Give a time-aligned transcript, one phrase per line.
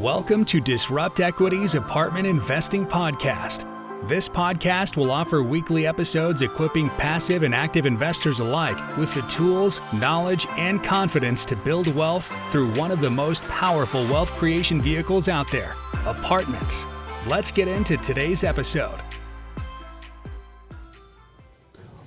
[0.00, 3.66] Welcome to Disrupt Equity's Apartment Investing Podcast.
[4.08, 9.82] This podcast will offer weekly episodes equipping passive and active investors alike with the tools,
[9.92, 15.28] knowledge, and confidence to build wealth through one of the most powerful wealth creation vehicles
[15.28, 15.76] out there
[16.06, 16.86] apartments.
[17.26, 19.02] Let's get into today's episode.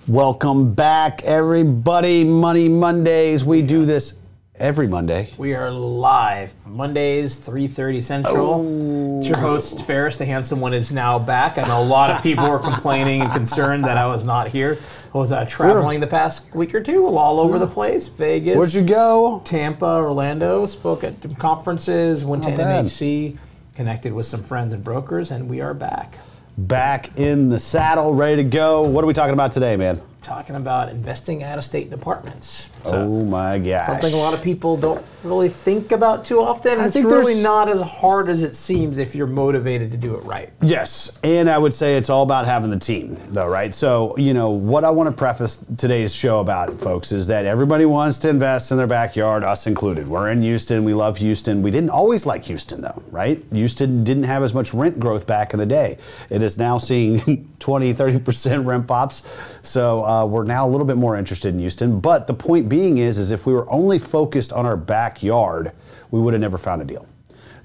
[0.08, 2.24] Welcome back, everybody.
[2.24, 3.46] Money Mondays.
[3.46, 4.23] We do this
[4.56, 5.34] every Monday.
[5.38, 9.18] We are live Mondays, 3:30 Central.
[9.18, 11.58] It's your host Ferris, the handsome one, is now back.
[11.58, 14.78] I know a lot of people were complaining and concerned that I was not here.
[15.14, 18.08] I was uh, traveling the past week or two, all over the place.
[18.08, 19.42] Vegas, Where'd you go?
[19.46, 20.66] Tampa, Orlando.
[20.66, 22.24] Spoke at conferences.
[22.24, 22.86] Went to bad.
[22.86, 23.38] NMHC.
[23.76, 26.18] Connected with some friends and brokers, and we are back.
[26.56, 28.84] Back in the saddle, ready to go.
[28.84, 30.00] What are we talking about today, man?
[30.24, 32.70] Talking about investing out of state in apartments.
[32.86, 33.86] oh my gosh.
[33.86, 36.80] Something a lot of people don't really think about too often.
[36.80, 40.24] I it's really not as hard as it seems if you're motivated to do it
[40.24, 40.54] right.
[40.62, 43.76] Yes, and I would say it's all about having the team, though, right?
[43.76, 47.84] So, you know, what I want to preface today's show about, folks, is that everybody
[47.84, 50.08] wants to invest in their backyard, us included.
[50.08, 50.86] We're in Houston.
[50.86, 51.62] We love Houston.
[51.62, 53.44] We didn't always like Houston, though, right?
[53.52, 55.98] Houston didn't have as much rent growth back in the day.
[56.30, 59.24] It is now seeing 20, 30% rent pops.
[59.64, 62.00] So uh, Uh, we're now a little bit more interested in Houston.
[62.00, 65.72] But the point being is, is if we were only focused on our backyard,
[66.12, 67.08] we would have never found a deal.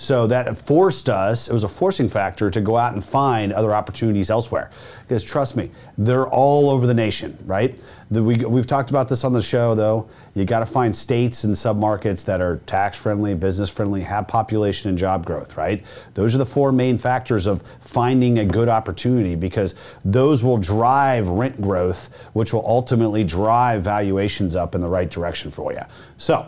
[0.01, 3.75] So that forced us, it was a forcing factor to go out and find other
[3.75, 4.71] opportunities elsewhere.
[5.03, 7.79] Because trust me, they're all over the nation, right?
[8.09, 10.09] The, we, we've talked about this on the show, though.
[10.35, 14.89] You got to find states and submarkets that are tax friendly, business friendly, have population
[14.89, 15.85] and job growth, right?
[16.15, 21.27] Those are the four main factors of finding a good opportunity because those will drive
[21.27, 25.83] rent growth, which will ultimately drive valuations up in the right direction for you.
[26.19, 26.47] So,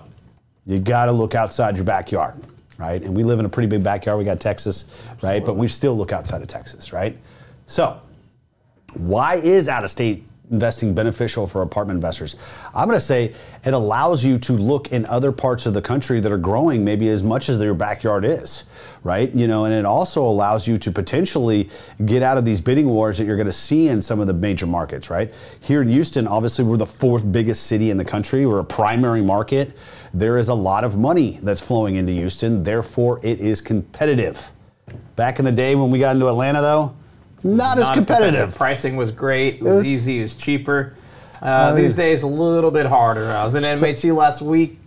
[0.66, 2.34] you got to look outside your backyard,
[2.80, 3.00] right?
[3.00, 4.18] And we live in a pretty big backyard.
[4.18, 4.86] We got Texas,
[5.22, 5.44] right?
[5.44, 7.16] But we still look outside of Texas, right?
[7.66, 8.00] So,
[8.94, 12.34] why is out of state investing beneficial for apartment investors?
[12.74, 13.34] I'm going to say
[13.64, 17.08] it allows you to look in other parts of the country that are growing maybe
[17.08, 18.64] as much as your backyard is,
[19.04, 19.32] right?
[19.32, 21.68] You know, and it also allows you to potentially
[22.04, 24.32] get out of these bidding wars that you're going to see in some of the
[24.32, 25.32] major markets, right?
[25.60, 28.46] Here in Houston, obviously, we're the fourth biggest city in the country.
[28.46, 29.76] We're a primary market.
[30.12, 34.50] There is a lot of money that's flowing into Houston, therefore, it is competitive.
[35.14, 36.96] Back in the day when we got into Atlanta, though,
[37.42, 38.54] not, as Not competitive.
[38.54, 39.56] Pricing was great.
[39.56, 40.18] It was, was- easy.
[40.18, 40.94] It was cheaper.
[41.40, 43.30] Uh, these days, a little bit harder.
[43.30, 44.78] I was in NMHC last week.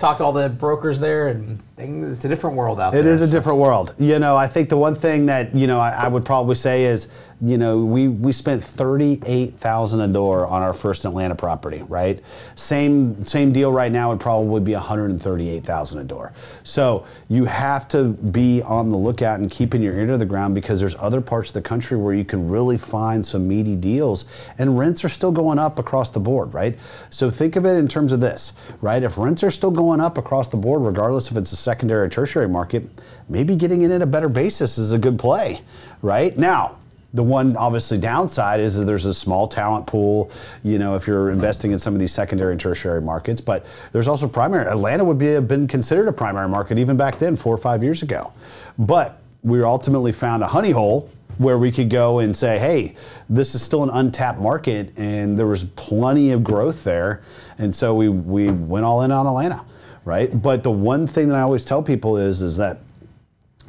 [0.00, 2.12] Talked to all the brokers there, and things.
[2.12, 3.12] It's a different world out It there.
[3.12, 3.94] is a So- different world.
[3.98, 6.84] You know, I think the one thing that you know I, I would probably say
[6.84, 7.08] is,
[7.40, 11.82] you know, we we spent thirty eight thousand a door on our first Atlanta property,
[11.88, 12.22] right?
[12.54, 16.04] Same same deal right now would probably be one hundred and thirty eight thousand a
[16.04, 16.32] door.
[16.62, 20.54] So you have to be on the lookout and keeping your ear to the ground
[20.54, 24.24] because there's other parts of the country where you can really find some meaty deals,
[24.58, 26.78] and rents are still going up across the board, right?
[27.10, 29.02] So think of it in terms of this, right?
[29.02, 32.08] If rents are still going up across the board, regardless if it's a secondary or
[32.08, 32.84] tertiary market,
[33.28, 35.60] maybe getting in at a better basis is a good play,
[36.02, 36.36] right?
[36.36, 36.78] Now,
[37.14, 40.30] the one obviously downside is that there's a small talent pool,
[40.62, 44.08] you know, if you're investing in some of these secondary and tertiary markets, but there's
[44.08, 44.66] also primary.
[44.66, 47.82] Atlanta would be have been considered a primary market even back then, four or five
[47.82, 48.32] years ago.
[48.78, 52.94] But we ultimately found a honey hole where we could go and say, hey,
[53.28, 57.22] this is still an untapped market and there was plenty of growth there.
[57.58, 59.64] And so we, we went all in on Atlanta,
[60.04, 60.40] right?
[60.42, 62.78] But the one thing that I always tell people is, is that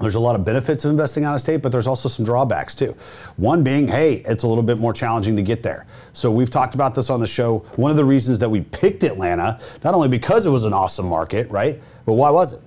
[0.02, 2.74] there's a lot of benefits of investing out of state, but there's also some drawbacks
[2.76, 2.96] too.
[3.38, 5.86] One being, hey, it's a little bit more challenging to get there.
[6.14, 7.60] So we've talked about this on the show.
[7.76, 11.08] One of the reasons that we picked Atlanta, not only because it was an awesome
[11.08, 11.80] market, right?
[12.06, 12.62] But why was it?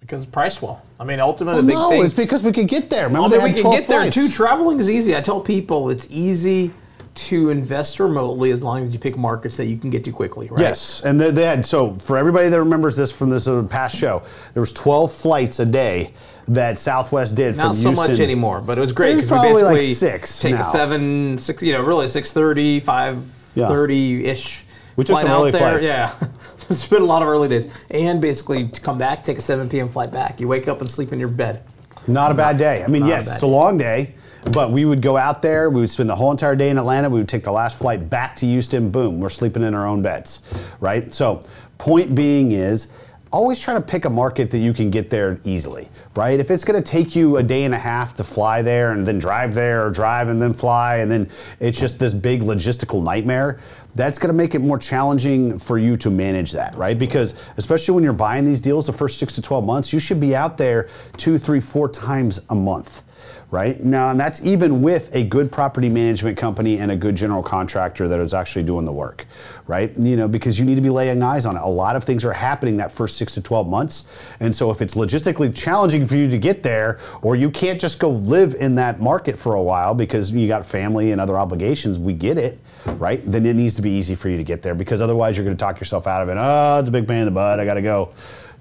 [0.00, 0.80] because of price well.
[0.98, 2.04] I mean, ultimately, Well, the big no, thing.
[2.06, 3.08] it's because we could get there.
[3.08, 4.14] Remember, Well, they we had can 12 get there flights.
[4.14, 4.28] too.
[4.30, 5.14] Traveling is easy.
[5.14, 6.72] I tell people it's easy
[7.18, 10.48] to invest remotely as long as you pick markets that you can get to quickly,
[10.48, 10.60] right?
[10.60, 13.96] Yes, and they, they had so for everybody that remembers this from this uh, past
[13.96, 14.22] show,
[14.54, 16.12] there was 12 flights a day
[16.46, 18.10] that Southwest did Not so Houston.
[18.10, 20.60] much anymore, but it was great because we probably like basically six take now.
[20.60, 23.22] a seven, six, you know, really six thirty, five
[23.54, 24.64] thirty ish.
[24.96, 25.78] We took some out early there.
[25.78, 25.84] flights.
[25.84, 26.14] Yeah,
[26.70, 29.68] it's been a lot of early days, and basically to come back, take a seven
[29.68, 29.88] p.m.
[29.88, 30.40] flight back.
[30.40, 31.62] You wake up and sleep in your bed.
[32.06, 32.82] Not a bad day.
[32.82, 34.14] I mean, Not yes, it's a long day,
[34.44, 35.70] but we would go out there.
[35.70, 37.10] We would spend the whole entire day in Atlanta.
[37.10, 38.90] We would take the last flight back to Houston.
[38.90, 40.42] Boom, we're sleeping in our own beds,
[40.80, 41.12] right?
[41.12, 41.44] So,
[41.78, 42.92] point being is,
[43.30, 46.40] always try to pick a market that you can get there easily, right?
[46.40, 49.06] If it's going to take you a day and a half to fly there and
[49.06, 51.28] then drive there or drive and then fly and then
[51.60, 53.60] it's just this big logistical nightmare,
[53.94, 56.98] that's going to make it more challenging for you to manage that, right?
[56.98, 60.20] Because especially when you're buying these deals the first 6 to 12 months, you should
[60.20, 63.02] be out there two, three, four times a month
[63.50, 63.82] right?
[63.82, 68.06] Now, and that's even with a good property management company and a good general contractor
[68.06, 69.26] that is actually doing the work,
[69.66, 69.96] right?
[69.98, 71.62] You know, because you need to be laying eyes on it.
[71.62, 74.06] A lot of things are happening that first six to 12 months.
[74.40, 77.98] And so if it's logistically challenging for you to get there, or you can't just
[77.98, 81.98] go live in that market for a while because you got family and other obligations,
[81.98, 82.58] we get it,
[82.96, 83.22] right?
[83.24, 85.56] Then it needs to be easy for you to get there because otherwise you're going
[85.56, 86.36] to talk yourself out of it.
[86.38, 87.60] Oh, it's a big pain in the butt.
[87.60, 88.12] I got to go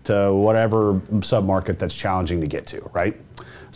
[0.05, 3.19] to whatever sub market that's challenging to get to, right?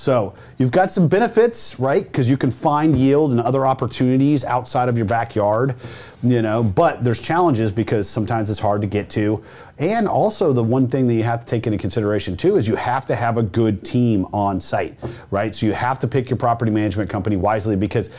[0.01, 2.03] So you've got some benefits, right?
[2.03, 5.75] Because you can find yield and other opportunities outside of your backyard,
[6.23, 9.43] you know, but there's challenges because sometimes it's hard to get to.
[9.77, 12.75] And also, the one thing that you have to take into consideration too is you
[12.75, 14.97] have to have a good team on site,
[15.29, 15.53] right?
[15.53, 18.09] So you have to pick your property management company wisely because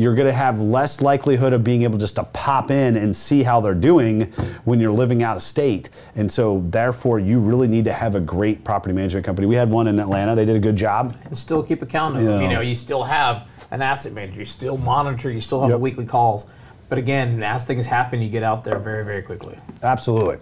[0.00, 3.42] you're going to have less likelihood of being able just to pop in and see
[3.42, 4.22] how they're doing
[4.64, 5.90] when you're living out of state.
[6.16, 9.46] And so, therefore, you really need to have a great property management company.
[9.46, 11.14] We had one in Atlanta, they did a good job.
[11.24, 12.40] And still keep account of them.
[12.42, 15.80] You know, you still have an asset manager, you still monitor, you still have Yep.
[15.80, 16.46] weekly calls.
[16.88, 19.56] But again, as things happen, you get out there very, very quickly.
[19.82, 20.38] Absolutely.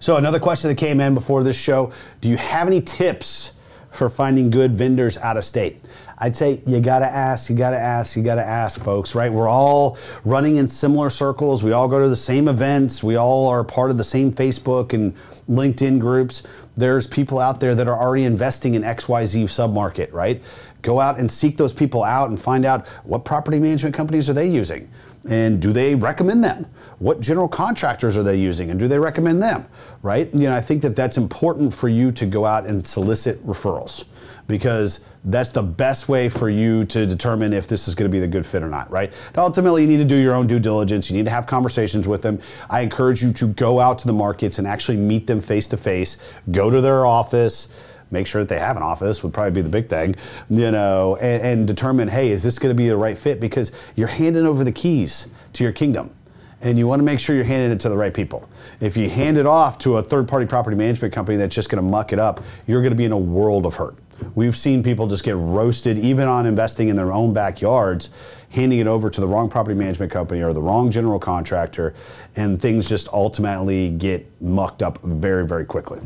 [0.00, 3.52] So, another question that came in before this show Do you have any tips
[3.90, 5.76] for finding good vendors out of state?
[6.22, 9.32] I'd say you gotta ask, you gotta ask, you gotta ask, folks, right?
[9.32, 11.64] We're all running in similar circles.
[11.64, 13.02] We all go to the same events.
[13.02, 15.16] We all are part of the same Facebook and
[15.50, 16.44] LinkedIn groups.
[16.76, 20.40] There's people out there that are already investing in XYZ submarket, right?
[20.82, 24.32] Go out and seek those people out and find out what property management companies are
[24.32, 24.88] they using
[25.28, 26.66] and do they recommend them?
[26.98, 29.66] What general contractors are they using and do they recommend them
[30.02, 30.32] right?
[30.32, 34.04] You know i think that that's important for you to go out and solicit referrals
[34.48, 38.18] because that's the best way for you to determine if this is going to be
[38.18, 39.12] the good fit or not right?
[39.36, 41.10] Ultimately you need to do your own due diligence.
[41.10, 42.40] You need to have conversations with them.
[42.68, 45.76] I encourage you to go out to the markets and actually meet them face to
[45.76, 46.18] face.
[46.50, 47.68] Go to their office
[48.12, 50.14] make sure that they have an office would probably be the big thing,
[50.50, 53.40] you know, and, and determine, hey, is this going to be the right fit?
[53.40, 56.14] Because you're handing over the keys to your kingdom.
[56.60, 58.48] And you want to make sure you're handing it to the right people.
[58.78, 61.82] If you hand it off to a third party property management company that's just going
[61.84, 63.96] to muck it up, you're going to be in a world of hurt.
[64.36, 68.10] We've seen people just get roasted, even on investing in their own backyards,
[68.50, 71.94] handing it over to the wrong property management company or the wrong general contractor,
[72.36, 75.98] and things just ultimately get mucked up very, very quickly.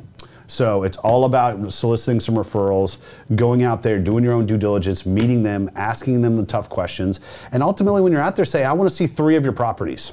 [0.47, 2.99] So it's all about soliciting some referrals,
[3.35, 7.21] going out there, doing your own due diligence, meeting them, asking them the tough questions,
[7.53, 10.13] and ultimately, when you're out there, say, "I want to see three of your properties,"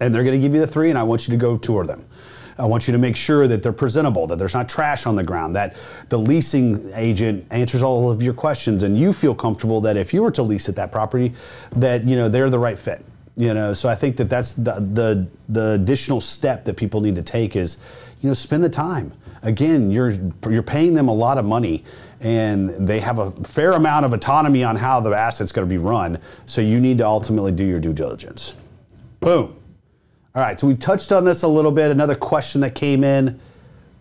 [0.00, 1.84] and they're going to give you the three, and I want you to go tour
[1.84, 2.04] them.
[2.56, 5.24] I want you to make sure that they're presentable, that there's not trash on the
[5.24, 5.74] ground, that
[6.08, 10.22] the leasing agent answers all of your questions, and you feel comfortable that if you
[10.22, 11.32] were to lease at that property,
[11.74, 13.04] that you know they're the right fit.
[13.36, 17.16] You know, so I think that that's the the, the additional step that people need
[17.16, 17.78] to take is,
[18.20, 19.12] you know, spend the time
[19.44, 20.18] again, you're
[20.50, 21.84] you're paying them a lot of money,
[22.20, 25.78] and they have a fair amount of autonomy on how the asset's going to be
[25.78, 26.18] run.
[26.46, 28.54] So you need to ultimately do your due diligence.
[29.20, 29.56] Boom.
[30.34, 30.58] All right.
[30.58, 31.90] So we touched on this a little bit.
[31.90, 33.40] Another question that came in: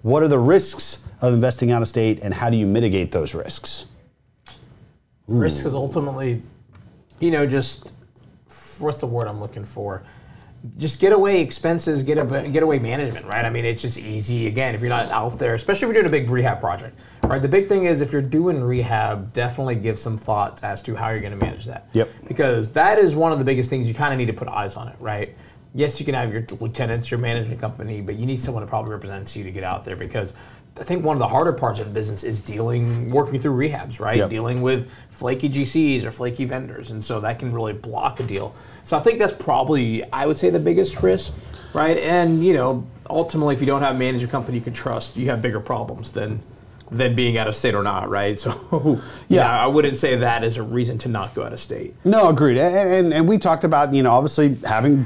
[0.01, 3.35] What are the risks of investing out of state, and how do you mitigate those
[3.35, 3.85] risks?
[5.27, 6.41] Risk is ultimately,
[7.19, 7.91] you know, just
[8.79, 10.03] what's the word I'm looking for?
[10.77, 13.44] Just get away expenses, get a, get away management, right?
[13.44, 14.48] I mean, it's just easy.
[14.48, 17.42] Again, if you're not out there, especially if you're doing a big rehab project, right?
[17.42, 21.10] The big thing is if you're doing rehab, definitely give some thought as to how
[21.10, 21.89] you're going to manage that.
[21.91, 22.10] Yep.
[22.29, 24.77] Because that is one of the biggest things you kind of need to put eyes
[24.77, 25.36] on it, right?
[25.75, 28.91] Yes, you can have your lieutenants, your management company, but you need someone that probably
[28.91, 30.34] represents you to get out there because
[30.80, 34.00] I think one of the harder parts of the business is dealing, working through rehabs,
[34.00, 34.18] right?
[34.18, 34.30] Yep.
[34.32, 38.56] Dealing with flaky GCs or flaky vendors, and so that can really block a deal.
[38.84, 41.32] So I think that's probably, I would say, the biggest risk,
[41.74, 41.98] right?
[41.98, 45.30] And you know, ultimately, if you don't have a management company you can trust, you
[45.30, 46.42] have bigger problems than
[46.92, 48.39] than being out of state or not, right?
[48.44, 49.00] So
[49.30, 49.63] yeah, Yeah.
[49.63, 51.96] I wouldn't say that is a reason to not go out of state.
[52.03, 52.58] No, agreed.
[52.58, 55.06] And, and, and we talked about, you know, obviously having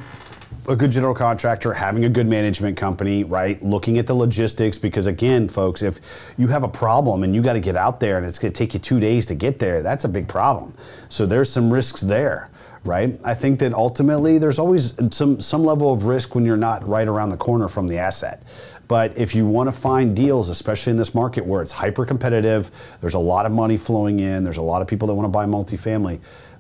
[0.68, 3.62] a good general contractor, having a good management company, right?
[3.64, 6.00] Looking at the logistics, because again, folks, if
[6.38, 8.58] you have a problem and you got to get out there and it's going to
[8.58, 10.74] take you two days to get there, that's a big problem.
[11.10, 12.50] So there's some risks there.
[12.84, 16.88] Right, I think that ultimately there's always some some level of risk when you're not
[16.88, 18.44] right around the corner from the asset.
[18.88, 22.72] But if you want to find deals, especially in this market where it's hyper competitive,
[23.02, 25.30] there's a lot of money flowing in, there's a lot of people that want to
[25.30, 26.20] buy multifamily,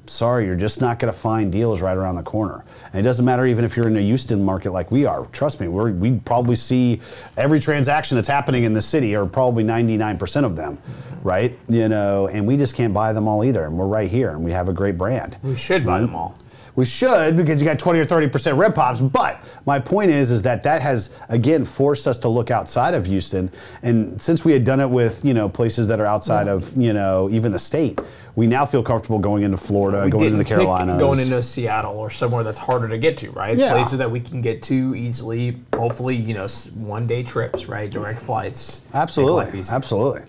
[0.10, 2.64] sorry, you're just not going to find deals right around the corner.
[2.94, 5.26] And it doesn't matter even if you're in a Houston market like we are.
[5.28, 7.02] Trust me, we're, we probably see
[7.36, 10.78] every transaction that's happening in the city, or probably 99% of them,
[11.24, 11.58] right?
[11.68, 13.66] You know, and we just can't buy them all either.
[13.66, 15.38] And we're right here, and we have a great brand.
[15.44, 16.38] We should buy them all.
[16.78, 19.00] We should because you got 20 or 30 percent red pops.
[19.00, 23.08] But my point is, is that that has again forced us to look outside of
[23.08, 23.52] Houston.
[23.82, 26.54] And since we had done it with you know places that are outside yeah.
[26.54, 28.00] of you know even the state,
[28.36, 31.98] we now feel comfortable going into Florida, we going into the Carolinas, going into Seattle
[31.98, 33.58] or somewhere that's harder to get to, right?
[33.58, 33.72] Yeah.
[33.72, 35.58] Places that we can get to easily.
[35.74, 37.90] Hopefully, you know, one day trips, right?
[37.90, 38.84] Direct flights.
[38.94, 40.22] Absolutely, absolutely.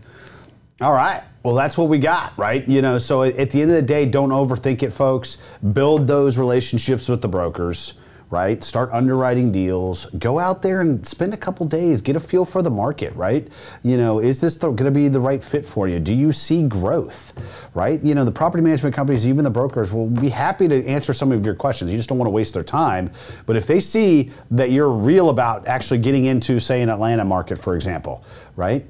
[0.81, 1.25] All right.
[1.43, 2.67] Well, that's what we got, right?
[2.69, 5.39] You know, so at the end of the day, don't overthink it, folks.
[5.73, 7.95] Build those relationships with the brokers,
[8.31, 8.63] right?
[8.63, 10.05] Start underwriting deals.
[10.07, 13.49] Go out there and spend a couple days, get a feel for the market, right?
[13.83, 15.99] You know, is this going to be the right fit for you?
[15.99, 17.33] Do you see growth,
[17.75, 18.01] right?
[18.01, 21.33] You know, the property management companies, even the brokers, will be happy to answer some
[21.33, 21.91] of your questions.
[21.91, 23.11] You just don't want to waste their time.
[23.47, 27.57] But if they see that you're real about actually getting into, say, an Atlanta market,
[27.59, 28.23] for example,
[28.55, 28.87] right?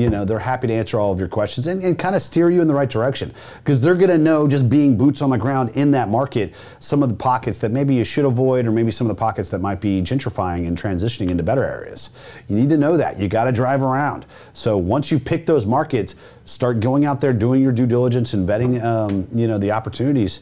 [0.00, 2.50] You know they're happy to answer all of your questions and, and kind of steer
[2.50, 3.34] you in the right direction.
[3.58, 7.02] Because they're going to know just being boots on the ground in that market some
[7.02, 9.60] of the pockets that maybe you should avoid or maybe some of the pockets that
[9.60, 12.10] might be gentrifying and transitioning into better areas.
[12.48, 13.20] You need to know that.
[13.20, 14.26] You got to drive around.
[14.52, 16.14] So once you pick those markets
[16.44, 20.40] start going out there doing your due diligence and vetting um, you know the opportunities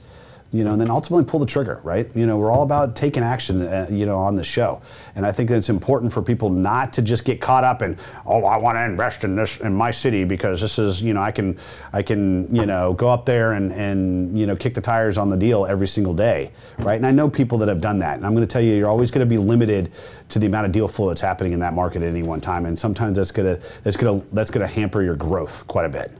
[0.52, 2.08] you know, and then ultimately pull the trigger, right?
[2.14, 4.80] You know, we're all about taking action, uh, you know, on the show,
[5.14, 7.98] and I think that it's important for people not to just get caught up in,
[8.24, 11.22] oh, I want to invest in this in my city because this is, you know,
[11.22, 11.58] I can,
[11.92, 15.30] I can, you know, go up there and and you know, kick the tires on
[15.30, 16.96] the deal every single day, right?
[16.96, 18.88] And I know people that have done that, and I'm going to tell you, you're
[18.88, 19.90] always going to be limited
[20.28, 22.66] to the amount of deal flow that's happening in that market at any one time,
[22.66, 26.10] and sometimes that's gonna that's gonna that's gonna hamper your growth quite a bit.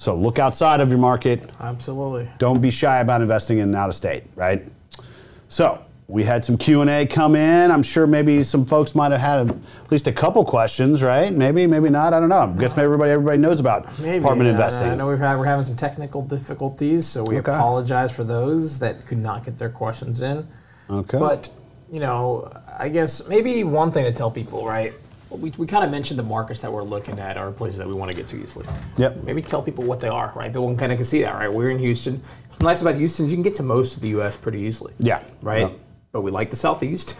[0.00, 1.50] So look outside of your market.
[1.60, 2.26] Absolutely.
[2.38, 4.64] Don't be shy about investing in out of state, right?
[5.50, 7.70] So we had some Q&A come in.
[7.70, 11.30] I'm sure maybe some folks might have had at least a couple questions, right?
[11.30, 12.14] Maybe, maybe not.
[12.14, 12.50] I don't know.
[12.50, 14.88] I guess maybe everybody everybody knows about maybe, apartment uh, investing.
[14.88, 17.52] I know we've had, we're having some technical difficulties, so we okay.
[17.52, 20.48] apologize for those that could not get their questions in.
[20.88, 21.18] Okay.
[21.18, 21.52] But,
[21.92, 24.94] you know, I guess maybe one thing to tell people, right?
[25.30, 27.94] We, we kind of mentioned the markets that we're looking at are places that we
[27.94, 28.66] want to get to easily.
[28.96, 29.22] Yep.
[29.24, 30.52] Maybe tell people what they are, right?
[30.52, 31.52] People can kind of can see that, right?
[31.52, 32.22] We're in Houston.
[32.48, 34.36] What's nice about Houston is you can get to most of the U.S.
[34.36, 34.92] pretty easily.
[34.98, 35.22] Yeah.
[35.40, 35.70] Right.
[36.12, 37.16] But we like the Southeast,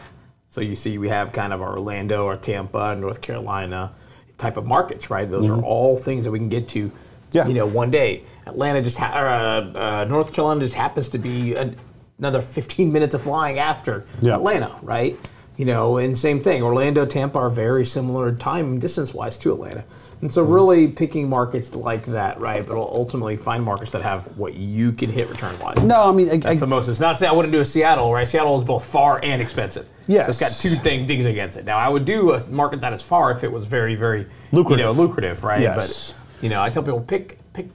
[0.49, 3.93] so you see we have kind of our Orlando, our Tampa, North Carolina
[4.37, 5.31] type of markets, right?
[5.31, 5.61] Those mm-hmm.
[5.61, 6.91] are all things that we can get to.
[7.31, 7.47] Yeah.
[7.47, 8.25] You know, one day.
[8.47, 11.73] Atlanta just ha- uh, uh, North Carolina just happens to be a,
[12.19, 14.07] another 15 minutes of flying after.
[14.35, 15.17] Atlanta, right?
[15.61, 16.63] You know, and same thing.
[16.63, 19.85] Orlando, Tampa are very similar time distance wise to Atlanta.
[20.23, 20.51] And so, hmm.
[20.51, 22.67] really picking markets like that, right?
[22.67, 25.85] But ultimately find markets that have what you can hit return wise.
[25.85, 26.89] No, I mean, I, that's I, the most.
[26.89, 28.27] It's not say I wouldn't do a Seattle, right?
[28.27, 29.87] Seattle is both far and expensive.
[30.09, 30.25] Yes.
[30.25, 31.67] So it's got two thing, things against it.
[31.67, 34.79] Now, I would do a market that is far if it was very, very lucrative,
[34.79, 35.61] you know, lucrative right?
[35.61, 36.15] Yes.
[36.15, 37.69] But, you know, I tell people pick, pick,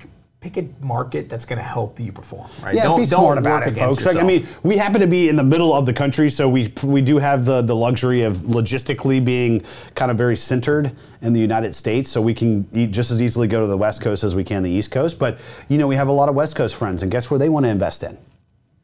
[0.45, 2.47] pick a market that's going to help you perform.
[2.61, 2.75] Right?
[2.75, 4.05] Yeah, don't, be smart about it, folks.
[4.05, 6.71] Like, I mean, we happen to be in the middle of the country, so we
[6.83, 9.63] we do have the the luxury of logistically being
[9.95, 13.59] kind of very centered in the United States, so we can just as easily go
[13.59, 15.17] to the West Coast as we can the East Coast.
[15.17, 17.49] But you know, we have a lot of West Coast friends, and guess where they
[17.49, 18.15] want to invest in?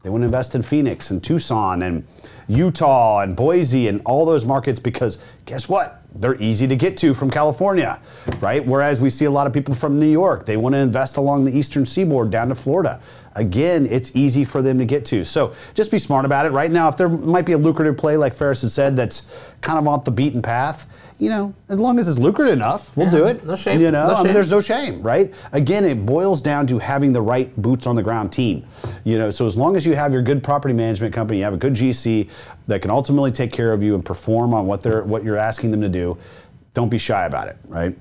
[0.02, 2.08] They want to invest in Phoenix and Tucson and
[2.48, 6.01] Utah and Boise and all those markets because guess what?
[6.14, 8.00] They're easy to get to from California,
[8.40, 8.66] right?
[8.66, 11.46] Whereas we see a lot of people from New York, they want to invest along
[11.46, 13.02] the eastern seaboard down to Florida.
[13.36, 15.24] Again, it's easy for them to get to.
[15.24, 16.52] So just be smart about it.
[16.52, 19.80] Right now, if there might be a lucrative play, like Ferris has said, that's kind
[19.80, 20.88] of off the beaten path,
[21.18, 23.46] you know, as long as it's lucrative enough, we'll yeah, do it.
[23.46, 23.80] No shame.
[23.80, 25.32] You know, no I mean, there's no shame, right?
[25.52, 28.66] Again, it boils down to having the right boots on the ground team.
[29.04, 31.54] You know, so as long as you have your good property management company, you have
[31.54, 32.28] a good GC
[32.72, 35.72] that can ultimately take care of you and perform on what they're what you're asking
[35.72, 36.18] them to do,
[36.74, 37.98] don't be shy about it, right?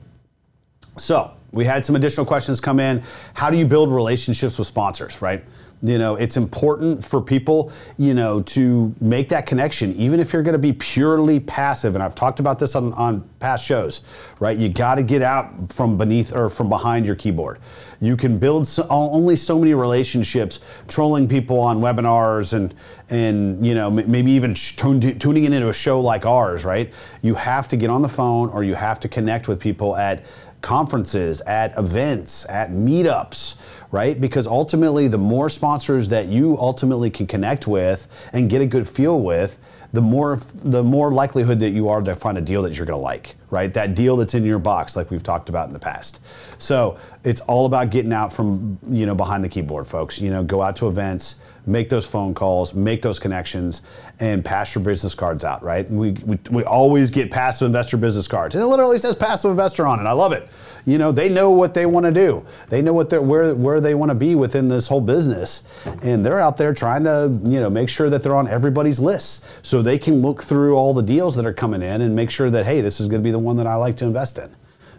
[0.97, 3.03] So we had some additional questions come in.
[3.35, 5.45] How do you build relationships with sponsors, right?
[5.83, 10.43] You know, it's important for people, you know, to make that connection, even if you're
[10.43, 11.95] going to be purely passive.
[11.95, 14.03] And I've talked about this on, on past shows,
[14.41, 14.59] right?
[14.59, 17.61] You got to get out from beneath or from behind your keyboard.
[17.99, 22.75] You can build so, only so many relationships, trolling people on webinars and
[23.09, 26.93] and you know maybe even tuning in into a show like ours, right?
[27.23, 30.25] You have to get on the phone or you have to connect with people at
[30.61, 33.57] conferences, at events, at meetups
[33.91, 34.21] right?
[34.21, 38.89] Because ultimately, the more sponsors that you ultimately can connect with and get a good
[38.89, 39.59] feel with,
[39.93, 42.99] the more the more likelihood that you are to find a deal that you're going
[42.99, 43.75] to like, right?
[43.75, 46.21] That deal that's in your box, like we've talked about in the past.
[46.59, 50.21] So it's all about getting out from you know behind the keyboard, folks.
[50.21, 53.83] You know, go out to events, make those phone calls, make those connections,
[54.19, 55.90] and pass your business cards out, right?
[55.90, 59.87] We, we, we always get passive investor business cards, and it literally says passive investor
[59.87, 60.05] on it.
[60.05, 60.49] I love it.
[60.87, 62.45] You know, they know what they want to do.
[62.69, 65.69] They know what they're where where they want to be within this whole business,
[66.02, 69.47] and they're out there trying to you know make sure that they're on everybody's list,
[69.62, 72.50] so they can look through all the deals that are coming in and make sure
[72.50, 74.50] that hey, this is going to be the one that I like to invest in.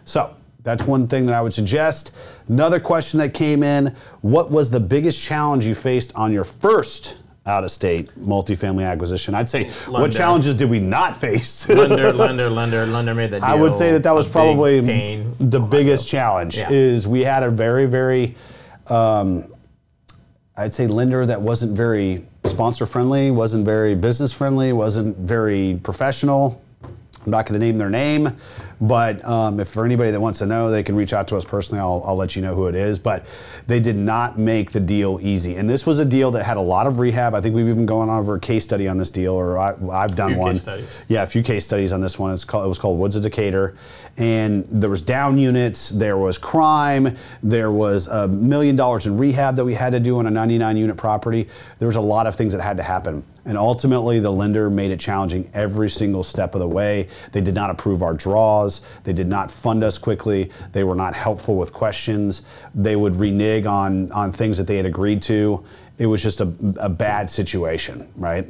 [0.04, 2.14] So that's one thing that I would suggest.
[2.48, 7.16] Another question that came in What was the biggest challenge you faced on your first
[7.44, 9.34] out of state multifamily acquisition?
[9.34, 11.68] I'd say, what challenges did we not face?
[11.68, 13.50] lender, lender, lender, lender made that deal.
[13.50, 15.34] I would say that that was probably pain.
[15.40, 16.56] the biggest challenge.
[16.56, 16.70] Yeah.
[16.70, 18.36] Is we had a very, very,
[18.86, 19.52] um,
[20.56, 26.62] I'd say lender that wasn't very sponsor friendly, wasn't very business friendly, wasn't very professional.
[27.24, 28.36] I'm not going to name their name,
[28.82, 31.44] but um, if for anybody that wants to know, they can reach out to us
[31.44, 31.80] personally.
[31.80, 32.98] I'll, I'll let you know who it is.
[32.98, 33.24] But
[33.68, 36.60] they did not make the deal easy, and this was a deal that had a
[36.60, 37.32] lot of rehab.
[37.32, 40.16] I think we've even gone over a case study on this deal, or I, I've
[40.16, 40.56] done one.
[41.06, 42.32] Yeah, a few case studies on this one.
[42.32, 43.76] It's called, it was called Woods of Decatur,
[44.16, 49.54] and there was down units, there was crime, there was a million dollars in rehab
[49.56, 51.48] that we had to do on a 99 unit property.
[51.78, 54.90] There was a lot of things that had to happen, and ultimately the lender made
[54.90, 57.06] it challenging every single step of the way.
[57.30, 58.71] They did not approve our draws.
[59.04, 60.50] They did not fund us quickly.
[60.72, 62.42] They were not helpful with questions.
[62.74, 65.64] They would renege on on things that they had agreed to
[66.02, 68.44] it was just a, a bad situation, right?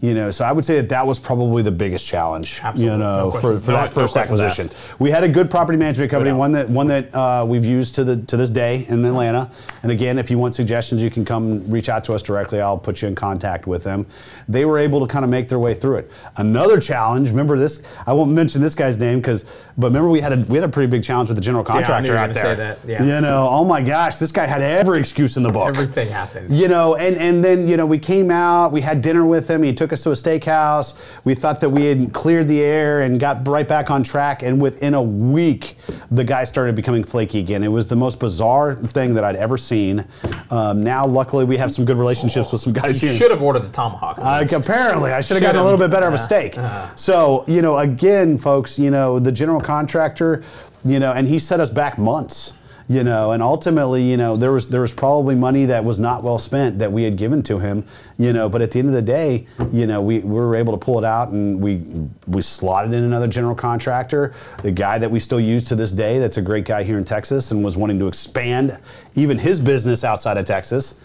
[0.00, 2.92] You know, so I would say that that was probably the biggest challenge, Absolutely.
[2.92, 4.68] you know, No for, for no- that no first acquisition.
[4.98, 8.04] We had a good property management company, one that one that uh, we've used to
[8.04, 9.50] the to this day in Atlanta.
[9.84, 12.60] And again, if you want suggestions, you can come reach out to us directly.
[12.60, 14.04] I'll put you in contact with them.
[14.48, 16.10] They were able to kind of make their way through it.
[16.36, 17.82] Another challenge, remember this?
[18.06, 19.44] I won't mention this guy's name because,
[19.78, 21.72] but remember we had a we had a pretty big challenge with the general I
[21.72, 22.44] knew you contractor were out there.
[22.44, 23.02] say that, yeah.
[23.04, 26.50] You know, oh my gosh, this guy had every excuse in the book Everything happened.
[26.50, 29.62] you know, and, and then, you know, we came out, we had dinner with him,
[29.62, 30.96] he took us to a steakhouse.
[31.24, 34.42] We thought that we had cleared the air and got right back on track.
[34.42, 35.76] And within a week,
[36.10, 37.62] the guy started becoming flaky again.
[37.62, 40.04] It was the most bizarre thing that I'd ever seen.
[40.50, 43.18] Um, now, luckily, we have some good relationships with some guys You here.
[43.18, 44.18] should have ordered the tomahawk.
[44.18, 46.58] Like apparently, I should have gotten a little bit better of a steak.
[46.58, 46.94] Uh-huh.
[46.96, 50.42] So you know, again, folks, you know, the general contractor,
[50.84, 52.52] you know, and he set us back months.
[52.88, 56.22] You know, and ultimately, you know, there was there was probably money that was not
[56.22, 57.84] well spent that we had given to him.
[58.16, 60.72] You know, but at the end of the day, you know, we, we were able
[60.72, 61.82] to pull it out and we
[62.28, 66.20] we slotted in another general contractor, the guy that we still use to this day.
[66.20, 68.78] That's a great guy here in Texas and was wanting to expand
[69.16, 71.00] even his business outside of Texas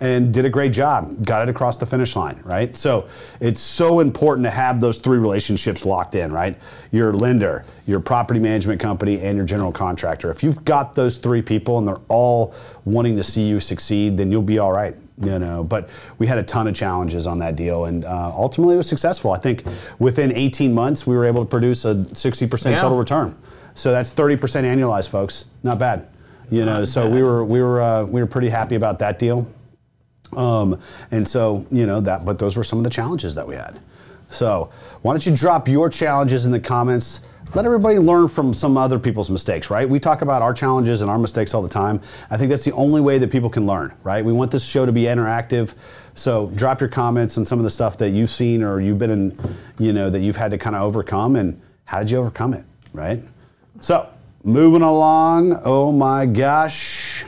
[0.00, 1.24] and did a great job.
[1.24, 2.76] Got it across the finish line, right?
[2.76, 3.08] So
[3.40, 6.58] it's so important to have those three relationships locked in, right?
[6.92, 10.30] Your lender, your property management company, and your general contractor.
[10.30, 12.54] If you've got those three people and they're all
[12.84, 14.94] wanting to see you succeed, then you'll be all right.
[15.18, 18.74] You know, but we had a ton of challenges on that deal, and uh, ultimately
[18.74, 19.32] it was successful.
[19.32, 19.64] I think
[19.98, 22.76] within 18 months we were able to produce a 60% Yeah.
[22.78, 23.34] total return.
[23.74, 25.46] So that's 30% annualized, folks.
[25.62, 26.08] Not bad.
[26.50, 29.48] You know, so we were we were uh, we were pretty happy about that deal.
[30.34, 33.54] Um, and so, you know, that, but those were some of the challenges that we
[33.54, 33.78] had.
[34.28, 34.70] So,
[35.02, 37.20] why don't you drop your challenges in the comments?
[37.54, 39.88] Let everybody learn from some other people's mistakes, right?
[39.88, 42.00] We talk about our challenges and our mistakes all the time.
[42.28, 44.24] I think that's the only way that people can learn, right?
[44.24, 45.74] We want this show to be interactive.
[46.14, 49.10] So, drop your comments and some of the stuff that you've seen or you've been
[49.10, 52.52] in, you know, that you've had to kind of overcome and how did you overcome
[52.52, 53.20] it, right?
[53.80, 54.08] So,
[54.42, 55.60] moving along.
[55.64, 57.24] Oh my gosh.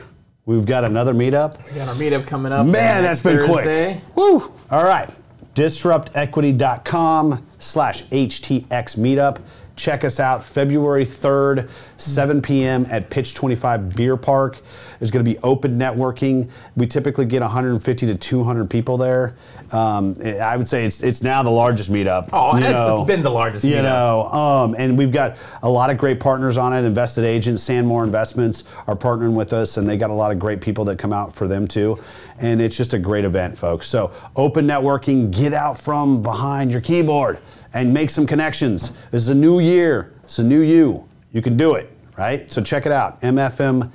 [0.49, 1.63] We've got another meetup.
[1.67, 2.65] We got our meetup coming up.
[2.65, 4.01] Man, that's been Thursday.
[4.03, 4.17] quick.
[4.17, 4.51] Woo!
[4.71, 5.11] All right.
[5.55, 8.67] Disruptequity.com slash HTX
[8.99, 9.43] meetup.
[9.77, 12.87] Check us out February 3rd, 7 p.m.
[12.89, 14.61] at Pitch 25 Beer Park.
[14.99, 16.49] There's going to be open networking.
[16.77, 19.35] We typically get 150 to 200 people there.
[19.73, 22.31] Um, I would say it's it's now the largest meetup.
[22.33, 23.01] Oh, it's, know.
[23.01, 23.83] it's been the largest You meetup.
[23.83, 26.85] know, um, and we've got a lot of great partners on it.
[26.85, 30.61] Invested agents, Sandmore Investments are partnering with us, and they got a lot of great
[30.61, 31.99] people that come out for them too.
[32.39, 33.89] And it's just a great event, folks.
[33.89, 37.39] So open networking, get out from behind your keyboard
[37.75, 38.93] and make some connections.
[39.11, 40.13] This is a new year.
[40.25, 41.05] It's a new you.
[41.33, 42.51] You can do it, right?
[42.53, 43.21] So check it out.
[43.23, 43.91] MFM.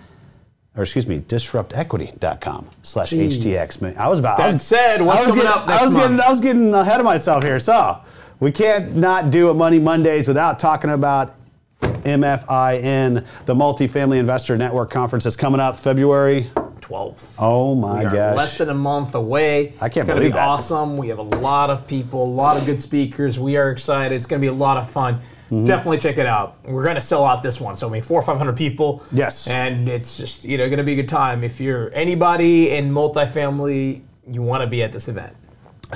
[0.76, 3.96] Or excuse me, disruptequity.com slash HTX.
[3.96, 4.39] I was about.
[4.39, 6.22] I That was, said, what's I was coming getting, up next I was getting, month?
[6.28, 7.60] I was getting ahead of myself here.
[7.60, 8.00] So
[8.39, 11.36] we can't not do a Money Mondays without talking about
[11.82, 16.50] MFIN, the Multifamily Investor Network Conference that's coming up February
[16.82, 17.36] 12th.
[17.39, 18.38] Oh my We are gosh.
[18.38, 19.74] less than a month away.
[19.80, 20.39] I can't it's gonna be that.
[20.48, 20.98] awesome.
[20.98, 23.38] We have a lot of people, a lot of good speakers.
[23.39, 24.15] We are excited.
[24.15, 25.19] It's gonna be a lot of fun.
[25.54, 25.66] Mm-hmm.
[25.66, 26.58] Definitely check it out.
[26.66, 29.04] We're gonna sell out this one, so I mean four or five hundred people.
[29.12, 29.48] Yes.
[29.48, 31.44] and it's just you know gonna be a good time.
[31.44, 35.36] If you're anybody in multifamily, you want to be at this event.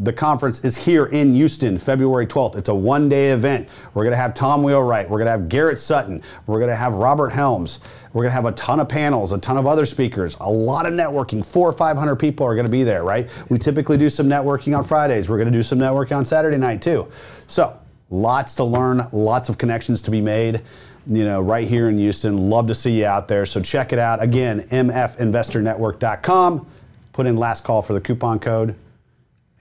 [0.00, 2.54] The conference is here in Houston, February 12th.
[2.54, 3.68] It's a one-day event.
[3.94, 5.10] We're going to have Tom Wheelwright.
[5.10, 6.22] We're going to have Garrett Sutton.
[6.46, 7.80] We're going to have Robert Helms.
[8.12, 10.86] We're going to have a ton of panels, a ton of other speakers, a lot
[10.86, 11.44] of networking.
[11.44, 13.28] Four or 500 people are going to be there, right?
[13.48, 15.28] We typically do some networking on Fridays.
[15.28, 17.08] We're going to do some networking on Saturday night too.
[17.48, 17.76] So
[18.10, 20.60] lots to learn, lots of connections to be made.
[21.06, 22.50] You know, right here in Houston.
[22.50, 23.46] Love to see you out there.
[23.46, 24.22] So check it out.
[24.22, 26.66] Again, mfinvestornetwork.com.
[27.14, 28.76] Put in last call for the coupon code,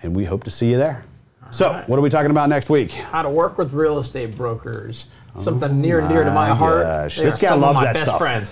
[0.02, 1.04] and we hope to see you there.
[1.52, 1.88] So, right.
[1.90, 2.92] what are we talking about next week?
[2.92, 5.08] How to work with real estate brokers.
[5.40, 6.84] Something oh near and dear to my Oh heart.
[6.84, 8.20] gosh, this guy loves that best stuff.
[8.20, 8.52] friends.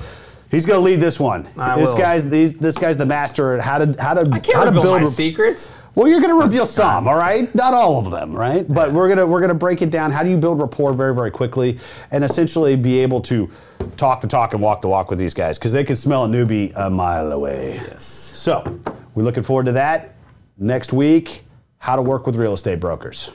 [0.51, 1.47] He's going to lead this one.
[1.58, 1.97] I this will.
[1.97, 4.71] guy's these, this guy's the master at how to how to I can't how to
[4.71, 5.01] build.
[5.01, 5.73] my secrets.
[5.95, 7.53] Well, you're going to reveal some, all right?
[7.55, 8.65] Not all of them, right?
[8.67, 10.12] But we're going to we're going to break it down.
[10.12, 11.79] How do you build rapport very very quickly
[12.12, 13.49] and essentially be able to
[13.97, 16.27] talk the talk and walk the walk with these guys because they can smell a
[16.27, 17.75] newbie a mile away.
[17.75, 18.03] Yes.
[18.03, 18.79] So,
[19.15, 20.14] we're looking forward to that
[20.58, 21.44] next week.
[21.78, 23.32] How to work with real estate brokers.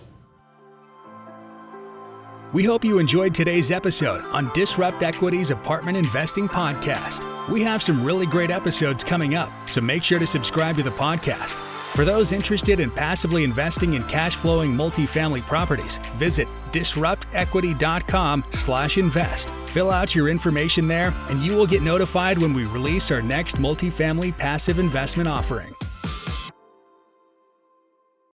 [2.52, 7.24] We hope you enjoyed today's episode on Disrupt Equity's Apartment Investing Podcast.
[7.48, 10.90] We have some really great episodes coming up, so make sure to subscribe to the
[10.90, 11.60] podcast.
[11.94, 19.52] For those interested in passively investing in cash flowing multifamily properties, visit disruptequity.com slash invest.
[19.66, 23.58] Fill out your information there, and you will get notified when we release our next
[23.58, 25.72] multifamily passive investment offering.